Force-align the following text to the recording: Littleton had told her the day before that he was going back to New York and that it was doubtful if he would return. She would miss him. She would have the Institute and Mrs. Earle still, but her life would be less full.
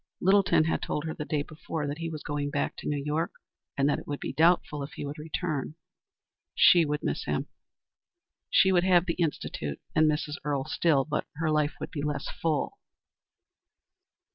Littleton 0.19 0.63
had 0.63 0.81
told 0.81 1.03
her 1.05 1.13
the 1.13 1.25
day 1.25 1.43
before 1.43 1.85
that 1.85 1.99
he 1.99 2.09
was 2.09 2.23
going 2.23 2.49
back 2.49 2.75
to 2.77 2.87
New 2.87 2.97
York 3.05 3.33
and 3.77 3.87
that 3.87 3.99
it 3.99 4.07
was 4.07 4.17
doubtful 4.35 4.81
if 4.81 4.93
he 4.93 5.05
would 5.05 5.19
return. 5.19 5.75
She 6.55 6.85
would 6.85 7.03
miss 7.03 7.25
him. 7.25 7.49
She 8.49 8.71
would 8.71 8.83
have 8.83 9.05
the 9.05 9.13
Institute 9.21 9.79
and 9.93 10.09
Mrs. 10.09 10.37
Earle 10.43 10.65
still, 10.65 11.05
but 11.05 11.27
her 11.35 11.51
life 11.51 11.75
would 11.79 11.91
be 11.91 12.01
less 12.01 12.27
full. 12.27 12.79